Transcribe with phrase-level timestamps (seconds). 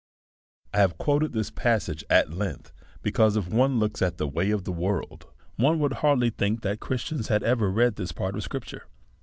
[0.73, 4.63] I have quoted this passage at length, because, if one looks at the way of
[4.63, 5.27] the world,
[5.57, 8.87] one would hardly think that Christians had ever read this part of scrip ture.